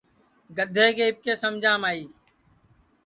[0.57, 2.03] گدھے کے اِٻکے سمجام آئی